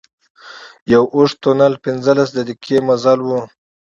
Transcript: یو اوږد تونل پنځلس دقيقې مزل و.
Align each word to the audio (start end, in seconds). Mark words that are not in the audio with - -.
یو 0.93 1.03
اوږد 1.15 1.37
تونل 1.43 1.73
پنځلس 1.83 2.29
دقيقې 2.37 2.77
مزل 2.87 3.19
و. 3.23 3.29